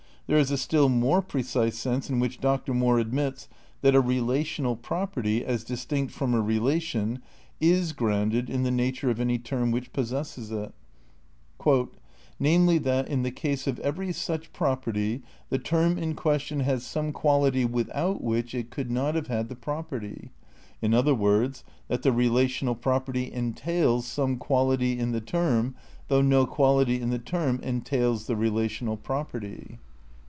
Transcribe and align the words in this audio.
There 0.27 0.39
is 0.39 0.49
a 0.49 0.57
still 0.57 0.87
more 0.87 1.21
precise 1.21 1.77
sense 1.77 2.09
in 2.09 2.21
which 2.21 2.39
Dr. 2.39 2.73
Moore 2.73 2.99
admits 2.99 3.49
that 3.81 3.95
a 3.95 3.99
relational 3.99 4.77
property, 4.77 5.43
as 5.43 5.65
distinct 5.65 6.13
from 6.13 6.33
a 6.33 6.39
relation, 6.41 7.19
"is 7.59 7.91
grounded 7.91 8.49
in 8.49 8.63
the 8.63 8.71
nature 8.71 9.09
of 9.09 9.19
any 9.19 9.37
term 9.37 9.71
which 9.71 9.91
possesses 9.91 10.49
it. 10.49 10.53
'* 10.55 10.61
n 10.61 10.73
THE 11.57 11.63
CRITICAL 11.63 11.75
PREPARATIONS 11.87 12.01
31 12.39 12.53
"Namely 12.53 12.77
that, 12.77 13.07
in 13.09 13.23
the 13.23 13.31
case 13.31 13.67
of 13.67 13.79
every 13.79 14.13
such 14.13 14.53
property, 14.53 15.21
the 15.49 15.59
term 15.59 15.97
in 15.97 16.13
question 16.15 16.61
has 16.61 16.85
some 16.85 17.11
quality 17.11 17.65
without 17.65 18.23
which 18.23 18.55
it 18.55 18.69
could 18.69 18.89
not 18.89 19.15
have 19.15 19.27
had 19.27 19.49
the 19.49 19.55
property. 19.57 20.29
In 20.81 20.93
other 20.93 21.13
words 21.13 21.65
that 21.89 22.03
the 22.03 22.13
relational 22.13 22.75
property 22.75 23.29
entails 23.33 24.07
some 24.07 24.37
quality 24.37 24.97
in 24.97 25.11
the 25.11 25.19
term 25.19 25.75
though 26.07 26.21
no 26.21 26.45
quality 26.45 27.01
in 27.01 27.09
the 27.09 27.19
term 27.19 27.59
entails 27.61 28.27
the 28.27 28.35
rela 28.35 28.67
tional 28.67 29.01
property."' 29.03 29.77